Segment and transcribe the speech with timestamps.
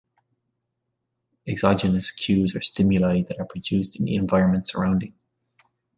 [1.47, 5.13] Exogenous cues are stimuli that are produced in the environment surrounding.